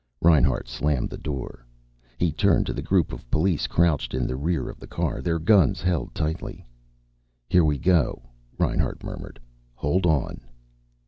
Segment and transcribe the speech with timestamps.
[0.19, 1.63] Reinhart slammed the door.
[2.17, 5.37] He turned to the group of police crouched in the rear of the car, their
[5.37, 6.65] guns held tightly.
[7.47, 8.23] "Here we go,"
[8.57, 9.39] Reinhart murmured.
[9.75, 10.41] "Hold on."